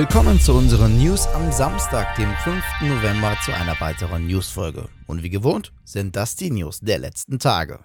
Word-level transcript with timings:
Willkommen 0.00 0.40
zu 0.40 0.54
unseren 0.54 0.96
News 0.96 1.26
am 1.26 1.52
Samstag, 1.52 2.16
dem 2.16 2.32
5. 2.42 2.64
November, 2.80 3.36
zu 3.44 3.52
einer 3.52 3.78
weiteren 3.82 4.26
Newsfolge. 4.26 4.88
Und 5.06 5.22
wie 5.22 5.28
gewohnt 5.28 5.74
sind 5.84 6.16
das 6.16 6.36
die 6.36 6.50
News 6.50 6.80
der 6.80 6.98
letzten 6.98 7.38
Tage. 7.38 7.80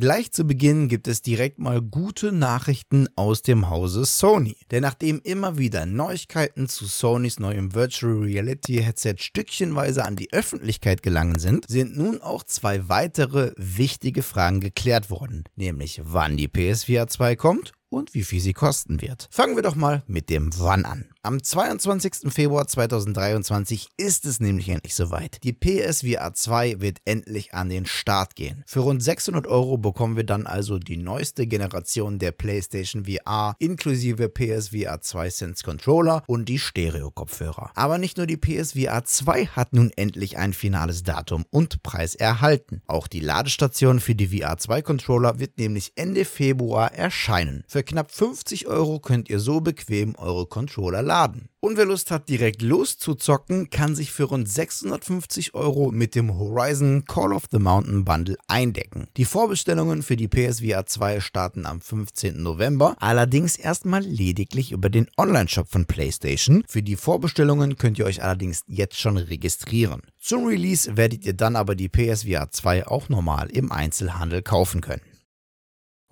Gleich 0.00 0.32
zu 0.32 0.44
Beginn 0.44 0.88
gibt 0.88 1.06
es 1.08 1.20
direkt 1.20 1.58
mal 1.58 1.82
gute 1.82 2.32
Nachrichten 2.32 3.06
aus 3.16 3.42
dem 3.42 3.68
Hause 3.68 4.06
Sony. 4.06 4.56
Denn 4.70 4.80
nachdem 4.80 5.20
immer 5.22 5.58
wieder 5.58 5.84
Neuigkeiten 5.84 6.70
zu 6.70 6.86
Sonys 6.86 7.38
neuem 7.38 7.74
Virtual 7.74 8.14
Reality 8.14 8.82
Headset 8.82 9.16
stückchenweise 9.18 10.06
an 10.06 10.16
die 10.16 10.32
Öffentlichkeit 10.32 11.02
gelangen 11.02 11.38
sind, 11.38 11.66
sind 11.68 11.98
nun 11.98 12.22
auch 12.22 12.44
zwei 12.44 12.88
weitere 12.88 13.52
wichtige 13.58 14.22
Fragen 14.22 14.60
geklärt 14.60 15.10
worden. 15.10 15.44
Nämlich 15.54 16.00
wann 16.02 16.38
die 16.38 16.48
PSVR 16.48 17.08
2 17.08 17.36
kommt 17.36 17.74
und 17.90 18.14
wie 18.14 18.24
viel 18.24 18.40
sie 18.40 18.54
kosten 18.54 19.02
wird. 19.02 19.28
Fangen 19.30 19.56
wir 19.56 19.62
doch 19.62 19.74
mal 19.74 20.02
mit 20.06 20.30
dem 20.30 20.50
Wann 20.58 20.84
an. 20.84 21.04
Am 21.22 21.42
22. 21.42 22.32
Februar 22.32 22.66
2023 22.66 23.90
ist 23.98 24.24
es 24.24 24.40
nämlich 24.40 24.70
endlich 24.70 24.94
soweit. 24.94 25.36
Die 25.42 25.52
PSVR 25.52 26.32
2 26.32 26.80
wird 26.80 26.96
endlich 27.04 27.52
an 27.52 27.68
den 27.68 27.84
Start 27.84 28.36
gehen. 28.36 28.64
Für 28.66 28.80
rund 28.80 29.02
600 29.02 29.46
Euro 29.46 29.76
bekommen 29.76 30.16
wir 30.16 30.24
dann 30.24 30.46
also 30.46 30.78
die 30.78 30.96
neueste 30.96 31.46
Generation 31.46 32.18
der 32.18 32.32
PlayStation 32.32 33.04
VR 33.04 33.54
inklusive 33.58 34.30
PSVR 34.30 35.02
2 35.02 35.28
Sense 35.28 35.62
Controller 35.62 36.22
und 36.26 36.48
die 36.48 36.58
Stereo-Kopfhörer. 36.58 37.72
Aber 37.74 37.98
nicht 37.98 38.16
nur 38.16 38.26
die 38.26 38.38
PSVR 38.38 39.04
2 39.04 39.44
hat 39.48 39.74
nun 39.74 39.90
endlich 39.96 40.38
ein 40.38 40.54
finales 40.54 41.02
Datum 41.02 41.44
und 41.50 41.82
Preis 41.82 42.14
erhalten. 42.14 42.80
Auch 42.86 43.06
die 43.06 43.20
Ladestation 43.20 44.00
für 44.00 44.14
die 44.14 44.38
VR 44.38 44.56
2 44.56 44.80
Controller 44.80 45.38
wird 45.38 45.58
nämlich 45.58 45.92
Ende 45.96 46.24
Februar 46.24 46.94
erscheinen. 46.94 47.62
Für 47.68 47.79
knapp 47.82 48.12
50 48.12 48.66
Euro 48.66 48.98
könnt 48.98 49.28
ihr 49.30 49.40
so 49.40 49.60
bequem 49.60 50.14
eure 50.16 50.46
Controller 50.46 51.02
laden. 51.02 51.48
Und 51.62 51.76
wer 51.76 51.84
Lust 51.84 52.10
hat, 52.10 52.30
direkt 52.30 52.62
loszuzocken, 52.62 53.68
kann 53.68 53.94
sich 53.94 54.12
für 54.12 54.24
rund 54.24 54.48
650 54.48 55.54
Euro 55.54 55.90
mit 55.92 56.14
dem 56.14 56.38
Horizon 56.38 57.04
Call 57.04 57.34
of 57.34 57.44
the 57.50 57.58
Mountain 57.58 58.06
Bundle 58.06 58.38
eindecken. 58.48 59.08
Die 59.18 59.26
Vorbestellungen 59.26 60.02
für 60.02 60.16
die 60.16 60.28
PSVR 60.28 60.86
2 60.86 61.20
starten 61.20 61.66
am 61.66 61.82
15. 61.82 62.42
November, 62.42 62.96
allerdings 62.98 63.56
erstmal 63.56 64.02
lediglich 64.02 64.72
über 64.72 64.88
den 64.88 65.08
Online-Shop 65.18 65.68
von 65.68 65.84
PlayStation. 65.84 66.64
Für 66.66 66.82
die 66.82 66.96
Vorbestellungen 66.96 67.76
könnt 67.76 67.98
ihr 67.98 68.06
euch 68.06 68.22
allerdings 68.22 68.64
jetzt 68.66 68.98
schon 68.98 69.18
registrieren. 69.18 70.00
Zum 70.18 70.46
Release 70.46 70.96
werdet 70.96 71.26
ihr 71.26 71.34
dann 71.34 71.56
aber 71.56 71.74
die 71.74 71.90
PSVR 71.90 72.50
2 72.50 72.86
auch 72.86 73.10
normal 73.10 73.50
im 73.50 73.70
Einzelhandel 73.70 74.40
kaufen 74.40 74.80
können. 74.80 75.02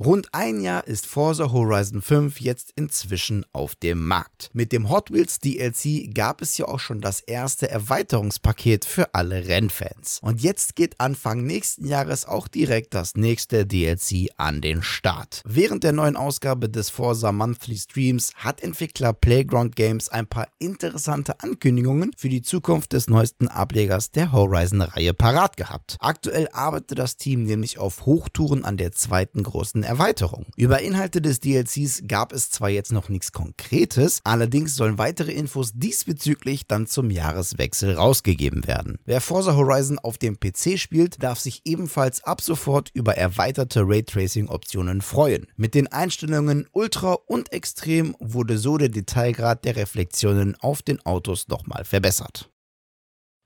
Rund 0.00 0.28
ein 0.30 0.60
Jahr 0.60 0.86
ist 0.86 1.08
Forza 1.08 1.50
Horizon 1.50 2.02
5 2.02 2.40
jetzt 2.40 2.72
inzwischen 2.76 3.44
auf 3.52 3.74
dem 3.74 4.06
Markt. 4.06 4.48
Mit 4.52 4.70
dem 4.70 4.90
Hot 4.90 5.12
Wheels 5.12 5.40
DLC 5.40 6.14
gab 6.14 6.40
es 6.40 6.56
ja 6.56 6.66
auch 6.66 6.78
schon 6.78 7.00
das 7.00 7.18
erste 7.18 7.68
Erweiterungspaket 7.68 8.84
für 8.84 9.12
alle 9.16 9.48
Rennfans. 9.48 10.20
Und 10.22 10.40
jetzt 10.40 10.76
geht 10.76 11.00
Anfang 11.00 11.42
nächsten 11.42 11.84
Jahres 11.84 12.26
auch 12.26 12.46
direkt 12.46 12.94
das 12.94 13.16
nächste 13.16 13.66
DLC 13.66 14.28
an 14.36 14.60
den 14.60 14.84
Start. 14.84 15.42
Während 15.44 15.82
der 15.82 15.90
neuen 15.90 16.14
Ausgabe 16.14 16.68
des 16.68 16.90
Forza 16.90 17.32
Monthly 17.32 17.76
Streams 17.76 18.30
hat 18.36 18.62
Entwickler 18.62 19.12
Playground 19.12 19.74
Games 19.74 20.08
ein 20.10 20.28
paar 20.28 20.46
interessante 20.60 21.40
Ankündigungen 21.40 22.12
für 22.16 22.28
die 22.28 22.42
Zukunft 22.42 22.92
des 22.92 23.08
neuesten 23.08 23.48
Ablegers 23.48 24.12
der 24.12 24.30
Horizon-Reihe 24.30 25.12
parat 25.12 25.56
gehabt. 25.56 25.96
Aktuell 25.98 26.46
arbeitet 26.52 27.00
das 27.00 27.16
Team 27.16 27.42
nämlich 27.42 27.78
auf 27.78 28.06
Hochtouren 28.06 28.64
an 28.64 28.76
der 28.76 28.92
zweiten 28.92 29.42
großen 29.42 29.87
Erweiterung. 29.88 30.46
Über 30.54 30.80
Inhalte 30.82 31.22
des 31.22 31.40
DLCs 31.40 32.02
gab 32.06 32.32
es 32.32 32.50
zwar 32.50 32.68
jetzt 32.68 32.92
noch 32.92 33.08
nichts 33.08 33.32
Konkretes, 33.32 34.20
allerdings 34.22 34.76
sollen 34.76 34.98
weitere 34.98 35.32
Infos 35.32 35.72
diesbezüglich 35.74 36.66
dann 36.66 36.86
zum 36.86 37.10
Jahreswechsel 37.10 37.94
rausgegeben 37.94 38.66
werden. 38.66 38.98
Wer 39.06 39.22
Forza 39.22 39.56
Horizon 39.56 39.98
auf 39.98 40.18
dem 40.18 40.38
PC 40.38 40.78
spielt, 40.78 41.22
darf 41.22 41.40
sich 41.40 41.62
ebenfalls 41.64 42.22
ab 42.22 42.42
sofort 42.42 42.90
über 42.92 43.16
erweiterte 43.16 43.80
Raytracing-Optionen 43.82 45.00
freuen. 45.00 45.46
Mit 45.56 45.74
den 45.74 45.88
Einstellungen 45.88 46.66
Ultra 46.72 47.14
und 47.26 47.52
Extrem 47.52 48.14
wurde 48.20 48.58
so 48.58 48.76
der 48.76 48.90
Detailgrad 48.90 49.64
der 49.64 49.76
Reflexionen 49.76 50.54
auf 50.60 50.82
den 50.82 51.04
Autos 51.06 51.48
nochmal 51.48 51.84
verbessert. 51.84 52.50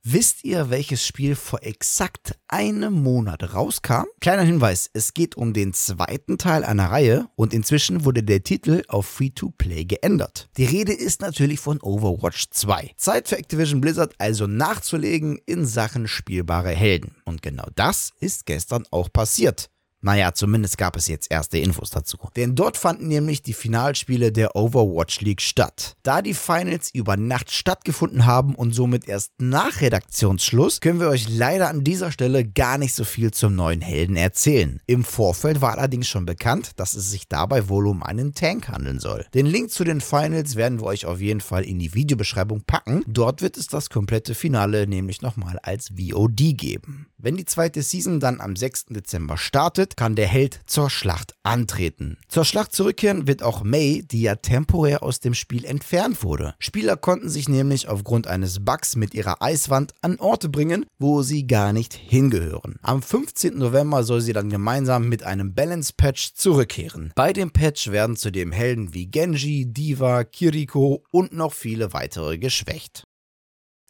Wisst 0.05 0.43
ihr, 0.43 0.69
welches 0.69 1.07
Spiel 1.07 1.33
vor 1.33 1.63
exakt 1.63 2.37
einem 2.49 2.91
Monat 2.91 3.53
rauskam? 3.53 4.03
Kleiner 4.19 4.41
Hinweis, 4.41 4.89
es 4.91 5.13
geht 5.13 5.37
um 5.37 5.53
den 5.53 5.73
zweiten 5.73 6.37
Teil 6.37 6.65
einer 6.65 6.91
Reihe 6.91 7.29
und 7.37 7.53
inzwischen 7.53 8.03
wurde 8.03 8.21
der 8.21 8.43
Titel 8.43 8.83
auf 8.89 9.05
Free-to-Play 9.05 9.85
geändert. 9.85 10.49
Die 10.57 10.65
Rede 10.65 10.91
ist 10.91 11.21
natürlich 11.21 11.61
von 11.61 11.79
Overwatch 11.79 12.49
2. 12.51 12.91
Zeit 12.97 13.29
für 13.29 13.37
Activision 13.37 13.79
Blizzard 13.79 14.13
also 14.17 14.45
nachzulegen 14.45 15.39
in 15.45 15.65
Sachen 15.65 16.09
spielbare 16.09 16.71
Helden. 16.71 17.15
Und 17.23 17.41
genau 17.41 17.67
das 17.75 18.11
ist 18.19 18.45
gestern 18.45 18.83
auch 18.91 19.07
passiert. 19.09 19.69
Naja, 20.03 20.33
zumindest 20.33 20.77
gab 20.77 20.97
es 20.97 21.07
jetzt 21.07 21.31
erste 21.31 21.57
Infos 21.57 21.89
dazu. 21.89 22.17
Denn 22.35 22.55
dort 22.55 22.75
fanden 22.77 23.07
nämlich 23.07 23.41
die 23.41 23.53
Finalspiele 23.53 24.33
der 24.33 24.55
Overwatch 24.55 25.21
League 25.21 25.41
statt. 25.41 25.95
Da 26.03 26.21
die 26.21 26.33
Finals 26.33 26.93
über 26.93 27.15
Nacht 27.15 27.51
stattgefunden 27.51 28.25
haben 28.25 28.53
und 28.53 28.73
somit 28.73 29.07
erst 29.07 29.31
nach 29.39 29.79
Redaktionsschluss, 29.79 30.81
können 30.81 30.99
wir 30.99 31.07
euch 31.07 31.29
leider 31.29 31.69
an 31.69 31.85
dieser 31.85 32.11
Stelle 32.11 32.43
gar 32.45 32.77
nicht 32.77 32.93
so 32.93 33.05
viel 33.05 33.31
zum 33.31 33.55
neuen 33.55 33.79
Helden 33.79 34.17
erzählen. 34.17 34.81
Im 34.87 35.05
Vorfeld 35.05 35.61
war 35.61 35.77
allerdings 35.77 36.09
schon 36.09 36.25
bekannt, 36.25 36.71
dass 36.75 36.95
es 36.95 37.09
sich 37.09 37.29
dabei 37.29 37.69
wohl 37.69 37.87
um 37.87 38.03
einen 38.03 38.33
Tank 38.33 38.67
handeln 38.67 38.99
soll. 38.99 39.25
Den 39.33 39.45
Link 39.45 39.71
zu 39.71 39.85
den 39.85 40.01
Finals 40.01 40.57
werden 40.57 40.81
wir 40.81 40.87
euch 40.87 41.05
auf 41.05 41.21
jeden 41.21 41.41
Fall 41.41 41.63
in 41.63 41.79
die 41.79 41.93
Videobeschreibung 41.93 42.63
packen. 42.67 43.03
Dort 43.07 43.41
wird 43.41 43.55
es 43.55 43.67
das 43.67 43.89
komplette 43.89 44.35
Finale 44.35 44.85
nämlich 44.85 45.21
nochmal 45.21 45.59
als 45.63 45.91
VOD 45.97 46.57
geben. 46.57 47.07
Wenn 47.23 47.37
die 47.37 47.45
zweite 47.45 47.81
Season 47.81 48.19
dann 48.19 48.41
am 48.41 48.57
6. 48.57 48.87
Dezember 48.89 49.37
startet, 49.37 49.95
kann 49.95 50.17
der 50.17 50.27
Held 50.27 50.59
zur 50.65 50.89
Schlacht 50.89 51.35
antreten. 51.41 52.17
Zur 52.27 52.43
Schlacht 52.43 52.73
zurückkehren 52.73 53.27
wird 53.27 53.43
auch 53.43 53.63
May, 53.63 54.03
die 54.03 54.23
ja 54.23 54.35
temporär 54.35 55.03
aus 55.03 55.21
dem 55.21 55.33
Spiel 55.33 55.63
entfernt 55.63 56.21
wurde. 56.21 56.53
Spieler 56.59 56.97
konnten 56.97 57.29
sich 57.29 57.47
nämlich 57.47 57.87
aufgrund 57.87 58.27
eines 58.27 58.65
Bugs 58.65 58.97
mit 58.97 59.13
ihrer 59.13 59.41
Eiswand 59.41 59.93
an 60.01 60.19
Orte 60.19 60.49
bringen, 60.49 60.85
wo 60.99 61.21
sie 61.21 61.47
gar 61.47 61.71
nicht 61.71 61.93
hingehören. 61.93 62.75
Am 62.81 63.01
15. 63.01 63.57
November 63.57 64.03
soll 64.03 64.19
sie 64.19 64.33
dann 64.33 64.49
gemeinsam 64.49 65.07
mit 65.07 65.23
einem 65.23 65.53
Balance 65.53 65.93
Patch 65.95 66.33
zurückkehren. 66.33 67.13
Bei 67.15 67.31
dem 67.31 67.51
Patch 67.51 67.89
werden 67.89 68.17
zudem 68.17 68.51
Helden 68.51 68.93
wie 68.93 69.05
Genji, 69.05 69.71
Diva, 69.71 70.25
Kiriko 70.25 71.05
und 71.09 71.31
noch 71.31 71.53
viele 71.53 71.93
weitere 71.93 72.37
geschwächt. 72.37 73.05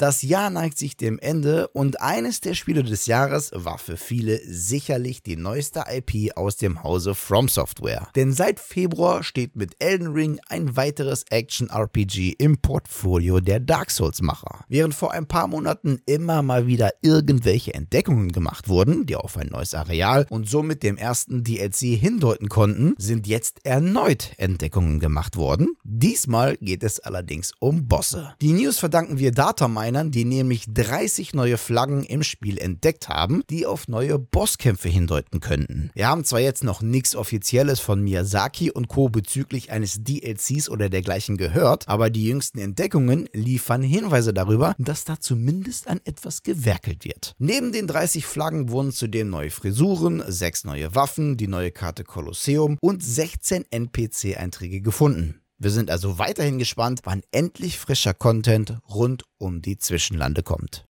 Das 0.04 0.22
Jahr 0.22 0.50
neigt 0.50 0.78
sich 0.78 0.98
dem 0.98 1.18
Ende 1.18 1.70
und 1.70 2.02
eines 2.02 2.42
der 2.42 2.56
Spiele 2.56 2.84
des 2.84 3.06
Jahres 3.06 3.52
war 3.54 3.78
für 3.78 3.96
viele 3.96 4.38
sicherlich 4.46 5.24
die 5.24 5.38
neueste 5.38 5.86
IP 5.90 6.36
aus 6.36 6.58
dem 6.58 6.84
Hause 6.84 7.16
From 7.16 7.48
Software. 7.48 8.10
Denn 8.14 8.34
seit 8.34 8.60
Februar 8.60 9.24
steht 9.24 9.56
mit 9.56 9.78
Elden 9.80 10.12
Ring 10.12 10.42
ein 10.50 10.76
weiteres 10.76 11.24
Action-RPG 11.30 12.36
im 12.38 12.58
Portfolio 12.58 13.40
der 13.40 13.62
Dark 13.62 13.92
Souls-Macher. 13.92 14.66
Während 14.68 14.94
vor 14.94 15.14
ein 15.14 15.26
paar 15.26 15.48
Monaten 15.48 16.02
immer 16.06 16.42
mal 16.42 16.68
wieder 16.68 16.92
irgendwelche 17.02 17.74
Entdeckungen 17.74 18.34
gemacht 18.34 18.68
wurden, 18.68 19.06
die 19.06 19.16
auf 19.16 19.38
ein 19.38 19.48
neues 19.48 19.74
Areal 19.74 20.28
und 20.30 20.50
somit 20.50 20.84
dem 20.84 20.98
ersten 20.98 21.46
DLC 21.46 21.98
hindeuten 21.98 22.50
konnten, 22.50 22.94
sind 22.98 23.26
jetzt 23.26 23.66
erneut 23.66 24.34
Entdeckungen 24.36 25.00
gemacht 25.00 25.38
worden. 25.38 25.78
Diesmal 25.86 26.58
geht 26.58 26.84
es 26.84 27.00
allerdings 27.00 27.54
um 27.60 27.88
Bosse. 27.88 28.34
Die 28.42 28.52
News 28.52 28.80
verdanken 28.80 29.18
wir 29.18 29.32
Datamine 29.32 29.93
Minern, 29.94 30.10
die 30.10 30.26
nämlich 30.26 30.66
30 30.74 31.36
neue 31.36 31.56
Flaggen 31.56 32.02
im 32.02 32.24
Spiel 32.24 32.58
entdeckt 32.58 33.10
haben, 33.10 33.44
die 33.52 33.68
auf 33.68 33.88
neue 33.88 34.18
Bosskämpfe 34.18 34.90
hindeuten 34.90 35.40
könnten. 35.40 35.92
Wir 35.94 36.08
haben 36.08 36.24
zwar 36.24 36.40
jetzt 36.40 36.64
noch 36.64 36.82
nichts 36.82 37.16
Offizielles 37.16 37.80
von 37.80 38.02
Miyazaki 38.02 38.72
und 38.72 38.88
Co. 38.88 39.10
bezüglich 39.10 39.72
eines 39.72 40.04
DLCs 40.04 40.68
oder 40.70 40.90
dergleichen 40.90 41.38
gehört, 41.38 41.88
aber 41.88 42.10
die 42.10 42.26
jüngsten 42.26 42.58
Entdeckungen 42.58 43.30
liefern 43.34 43.84
Hinweise 43.84 44.34
darüber, 44.34 44.74
dass 44.80 45.06
da 45.06 45.20
zumindest 45.20 45.88
an 45.88 46.02
etwas 46.06 46.42
gewerkelt 46.42 47.06
wird. 47.06 47.36
Neben 47.38 47.72
den 47.72 47.86
30 47.86 48.26
Flaggen 48.26 48.70
wurden 48.70 48.92
zudem 48.92 49.30
neue 49.30 49.52
Frisuren, 49.52 50.24
6 50.26 50.64
neue 50.64 50.96
Waffen, 50.96 51.38
die 51.38 51.48
neue 51.48 51.70
Karte 51.70 52.04
Kolosseum 52.04 52.80
und 52.82 53.04
16 53.04 53.66
NPC-Einträge 53.70 54.82
gefunden. 54.82 55.43
Wir 55.64 55.72
sind 55.72 55.90
also 55.90 56.20
weiterhin 56.20 56.60
gespannt, 56.60 57.00
wann 57.06 57.22
endlich 57.32 57.80
frischer 57.80 58.14
Content 58.14 58.80
rund 58.90 59.24
um 59.38 59.62
die 59.62 59.78
Zwischenlande 59.78 60.44
kommt. 60.44 60.84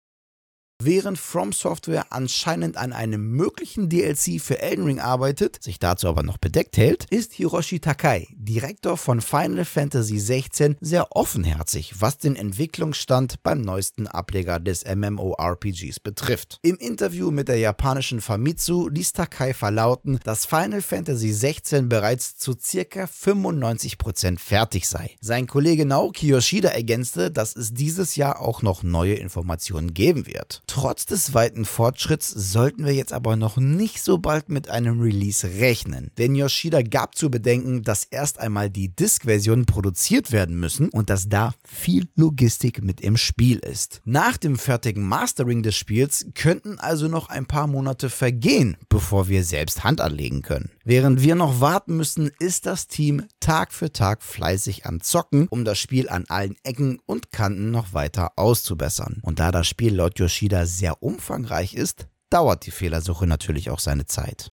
Während 0.86 1.18
From 1.18 1.54
Software 1.54 2.08
anscheinend 2.10 2.76
an 2.76 2.92
einem 2.92 3.32
möglichen 3.32 3.88
DLC 3.88 4.42
für 4.42 4.62
Elden 4.62 4.84
Ring 4.84 5.00
arbeitet, 5.00 5.64
sich 5.64 5.80
dazu 5.80 6.10
aber 6.10 6.24
noch 6.24 6.38
bedeckt 6.38 6.76
hält, 6.76 7.06
ist 7.10 7.32
Hiroshi 7.32 7.80
Takai, 7.80 8.28
Direktor 8.34 8.98
von 8.98 9.22
Final 9.22 9.64
Fantasy 9.64 10.18
XVI, 10.18 10.76
sehr 10.82 11.16
offenherzig, 11.16 12.02
was 12.02 12.18
den 12.18 12.36
Entwicklungsstand 12.36 13.42
beim 13.44 13.62
neuesten 13.62 14.08
Ableger 14.08 14.60
des 14.60 14.84
MMORPGs 14.84 16.02
betrifft. 16.02 16.60
Im 16.64 16.76
Interview 16.76 17.32
mit 17.32 17.48
der 17.48 17.60
japanischen 17.60 18.20
Famitsu 18.20 18.90
ließ 18.90 19.14
Takai 19.14 19.54
verlauten, 19.54 20.20
dass 20.26 20.46
Final 20.46 20.82
Fantasy 20.82 21.32
XVI 21.32 21.84
bereits 21.84 22.36
zu 22.36 22.58
circa 22.60 23.06
95% 23.06 24.38
fertig 24.38 24.90
sei. 24.90 25.16
Sein 25.22 25.48
Kollege 25.48 25.86
Naoki 25.86 26.28
Yoshida 26.28 26.70
ergänzte, 26.70 27.32
dass 27.32 27.56
es 27.56 27.74
dieses 27.74 28.18
Jahr 28.18 28.42
auch 28.42 28.62
noch 28.62 28.84
neue 28.84 29.14
Informationen 29.14 29.94
geben 29.94 30.28
wird. 30.28 30.62
Trotz 30.74 31.06
des 31.06 31.36
weiten 31.36 31.66
Fortschritts 31.66 32.32
sollten 32.32 32.84
wir 32.84 32.96
jetzt 32.96 33.14
aber 33.14 33.36
noch 33.36 33.58
nicht 33.58 34.04
so 34.04 34.18
bald 34.18 34.50
mit 34.50 34.70
einem 34.70 35.02
Release 35.02 35.48
rechnen, 35.48 36.10
denn 36.18 36.34
Yoshida 36.34 36.82
gab 36.82 37.14
zu 37.14 37.30
bedenken, 37.30 37.84
dass 37.84 38.06
erst 38.06 38.40
einmal 38.40 38.72
die 38.72 38.88
Disk-Versionen 38.88 39.68
produziert 39.68 40.32
werden 40.32 40.60
müssen 40.60 40.90
und 40.90 41.12
dass 41.12 41.30
da 41.30 41.54
viel 41.64 42.08
Logistik 42.16 42.84
mit 42.84 43.02
im 43.02 43.18
Spiel 43.18 43.60
ist. 43.60 44.02
Nach 44.04 44.36
dem 44.36 44.58
fertigen 44.58 45.08
Mastering 45.08 45.62
des 45.62 45.76
Spiels 45.76 46.26
könnten 46.34 46.80
also 46.80 47.08
noch 47.08 47.30
ein 47.30 47.46
paar 47.46 47.68
Monate 47.68 48.10
vergehen, 48.10 48.76
bevor 48.90 49.28
wir 49.28 49.44
selbst 49.44 49.84
Hand 49.84 50.02
anlegen 50.02 50.42
können. 50.42 50.72
Während 50.84 51.22
wir 51.22 51.36
noch 51.36 51.62
warten 51.62 51.96
müssen, 51.98 52.32
ist 52.40 52.66
das 52.66 52.88
Team 52.88 53.28
Tag 53.40 53.74
für 53.74 53.92
Tag 53.92 54.24
fleißig 54.24 54.88
am 54.88 55.02
Zocken, 55.02 55.48
um 55.50 55.66
das 55.66 55.78
Spiel 55.78 56.10
an 56.10 56.26
allen 56.30 56.56
Ecken 56.64 57.00
und 57.06 57.32
Kanten 57.32 57.70
noch 57.70 57.94
weiter 57.94 58.32
auszubessern. 58.38 59.20
Und 59.22 59.40
da 59.40 59.52
das 59.52 59.68
Spiel 59.68 59.96
laut 59.96 60.18
Yoshida 60.18 60.53
sehr 60.66 61.02
umfangreich 61.02 61.74
ist, 61.74 62.08
dauert 62.30 62.66
die 62.66 62.72
Fehlersuche 62.72 63.28
natürlich 63.28 63.70
auch 63.70 63.80
seine 63.80 64.06
Zeit. 64.06 64.50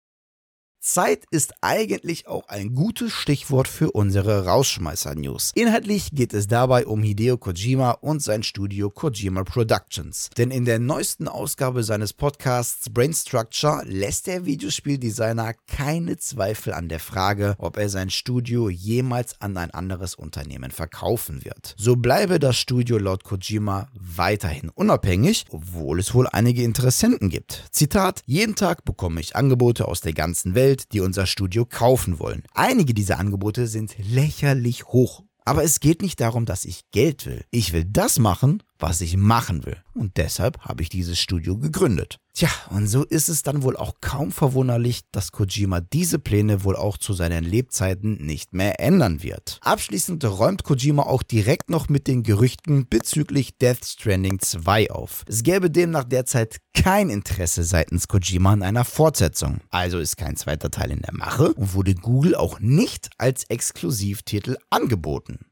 Zeit 0.85 1.23
ist 1.31 1.55
eigentlich 1.61 2.27
auch 2.27 2.47
ein 2.47 2.75
gutes 2.75 3.11
Stichwort 3.11 3.67
für 3.67 3.91
unsere 3.91 4.45
Rausschmeißer-News. 4.45 5.51
Inhaltlich 5.55 6.11
geht 6.11 6.31
es 6.35 6.45
dabei 6.45 6.85
um 6.85 7.01
Hideo 7.01 7.39
Kojima 7.39 7.91
und 8.01 8.21
sein 8.21 8.43
Studio 8.43 8.91
Kojima 8.91 9.43
Productions. 9.43 10.29
Denn 10.37 10.51
in 10.51 10.63
der 10.63 10.77
neuesten 10.77 11.27
Ausgabe 11.27 11.83
seines 11.83 12.13
Podcasts 12.13 12.91
Brain 12.91 13.13
Structure 13.13 13.81
lässt 13.85 14.27
der 14.27 14.45
Videospieldesigner 14.45 15.55
keine 15.67 16.17
Zweifel 16.17 16.73
an 16.73 16.87
der 16.87 16.99
Frage, 16.99 17.55
ob 17.57 17.77
er 17.77 17.89
sein 17.89 18.11
Studio 18.11 18.69
jemals 18.69 19.41
an 19.41 19.57
ein 19.57 19.71
anderes 19.71 20.13
Unternehmen 20.13 20.69
verkaufen 20.69 21.43
wird. 21.43 21.73
So 21.79 21.95
bleibe 21.95 22.37
das 22.37 22.57
Studio 22.57 22.99
laut 22.99 23.23
Kojima 23.23 23.87
weiterhin 23.99 24.69
unabhängig, 24.69 25.45
obwohl 25.49 25.99
es 25.99 26.13
wohl 26.13 26.27
einige 26.27 26.61
Interessenten 26.61 27.29
gibt. 27.29 27.63
Zitat: 27.71 28.21
Jeden 28.27 28.53
Tag 28.53 28.85
bekomme 28.85 29.19
ich 29.19 29.35
Angebote 29.35 29.87
aus 29.87 30.01
der 30.01 30.13
ganzen 30.13 30.53
Welt 30.53 30.74
Geld, 30.75 30.91
die 30.91 30.99
unser 30.99 31.25
Studio 31.25 31.65
kaufen 31.65 32.19
wollen. 32.19 32.43
Einige 32.53 32.93
dieser 32.93 33.17
Angebote 33.17 33.67
sind 33.67 33.95
lächerlich 33.97 34.87
hoch. 34.87 35.23
Aber 35.45 35.63
es 35.63 35.79
geht 35.79 36.01
nicht 36.01 36.19
darum, 36.19 36.45
dass 36.45 36.65
ich 36.65 36.81
Geld 36.91 37.25
will. 37.25 37.45
Ich 37.49 37.71
will 37.71 37.85
das 37.85 38.19
machen, 38.19 38.61
was 38.79 39.01
ich 39.01 39.17
machen 39.17 39.65
will. 39.65 39.77
Und 39.93 40.17
deshalb 40.17 40.59
habe 40.59 40.83
ich 40.83 40.89
dieses 40.89 41.19
Studio 41.19 41.57
gegründet. 41.57 42.17
Tja, 42.33 42.49
und 42.69 42.87
so 42.87 43.05
ist 43.05 43.29
es 43.29 43.43
dann 43.43 43.63
wohl 43.63 43.77
auch 43.77 43.93
kaum 44.01 44.33
verwunderlich, 44.33 45.03
dass 45.13 45.31
Kojima 45.31 45.79
diese 45.79 46.19
Pläne 46.19 46.65
wohl 46.65 46.75
auch 46.75 46.97
zu 46.97 47.13
seinen 47.13 47.45
Lebzeiten 47.45 48.25
nicht 48.25 48.53
mehr 48.53 48.81
ändern 48.81 49.23
wird. 49.23 49.57
Abschließend 49.61 50.25
räumt 50.25 50.63
Kojima 50.63 51.03
auch 51.03 51.23
direkt 51.23 51.69
noch 51.69 51.87
mit 51.87 52.07
den 52.07 52.23
Gerüchten 52.23 52.89
bezüglich 52.89 53.57
Death 53.57 53.85
Stranding 53.85 54.39
2 54.39 54.91
auf. 54.91 55.23
Es 55.27 55.43
gäbe 55.43 55.71
demnach 55.71 56.03
derzeit 56.03 56.57
kein 56.73 57.09
Interesse 57.09 57.63
seitens 57.63 58.09
Kojima 58.09 58.51
an 58.51 58.63
einer 58.63 58.83
Fortsetzung. 58.83 59.61
Also 59.69 59.99
ist 59.99 60.17
kein 60.17 60.35
zweiter 60.35 60.69
Teil 60.69 60.91
in 60.91 61.03
der 61.03 61.13
Mache 61.13 61.53
und 61.53 61.73
wurde 61.73 61.95
Google 61.95 62.35
auch 62.35 62.59
nicht 62.59 63.11
als 63.17 63.45
Exklusivtitel 63.45 64.57
angeboten. 64.69 65.45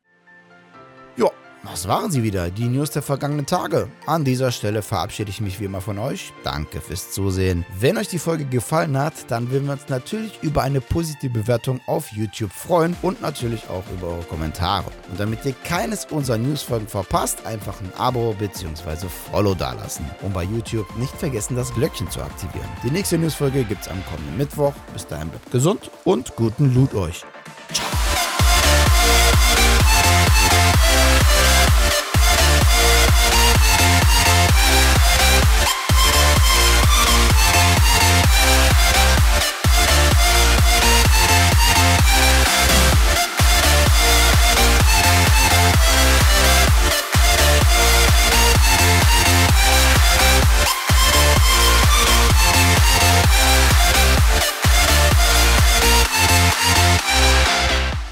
Das 1.63 1.87
waren 1.87 2.11
sie 2.11 2.23
wieder, 2.23 2.49
die 2.49 2.67
News 2.67 2.91
der 2.91 3.01
vergangenen 3.01 3.45
Tage. 3.45 3.87
An 4.05 4.25
dieser 4.25 4.51
Stelle 4.51 4.81
verabschiede 4.81 5.29
ich 5.29 5.39
mich 5.39 5.61
wie 5.61 5.65
immer 5.65 5.79
von 5.79 5.97
euch. 5.97 6.33
Danke 6.43 6.81
fürs 6.81 7.11
Zusehen. 7.11 7.65
Wenn 7.79 7.97
euch 7.97 8.09
die 8.09 8.19
Folge 8.19 8.43
gefallen 8.43 8.97
hat, 8.97 9.13
dann 9.31 9.49
würden 9.49 9.67
wir 9.67 9.73
uns 9.73 9.87
natürlich 9.87 10.39
über 10.41 10.61
eine 10.61 10.81
positive 10.81 11.31
Bewertung 11.31 11.79
auf 11.87 12.11
YouTube 12.11 12.51
freuen 12.51 12.97
und 13.01 13.21
natürlich 13.21 13.69
auch 13.69 13.83
über 13.97 14.07
eure 14.07 14.23
Kommentare. 14.23 14.91
Und 15.09 15.19
damit 15.19 15.45
ihr 15.45 15.55
keines 15.63 16.05
unserer 16.05 16.37
Newsfolgen 16.37 16.87
verpasst, 16.87 17.45
einfach 17.45 17.79
ein 17.79 17.93
Abo 17.97 18.35
bzw. 18.37 19.07
Follow 19.31 19.55
dalassen. 19.55 20.05
Und 20.21 20.33
bei 20.33 20.43
YouTube 20.43 20.87
nicht 20.97 21.15
vergessen, 21.15 21.55
das 21.55 21.73
Glöckchen 21.73 22.09
zu 22.11 22.21
aktivieren. 22.21 22.67
Die 22.83 22.91
nächste 22.91 23.17
Newsfolge 23.17 23.63
gibt 23.63 23.83
es 23.83 23.87
am 23.87 24.03
kommenden 24.05 24.37
Mittwoch. 24.37 24.73
Bis 24.91 25.07
dahin 25.07 25.29
bleibt 25.29 25.49
gesund 25.51 25.89
und 26.03 26.35
guten 26.35 26.73
Loot 26.73 26.93
euch. 26.93 27.23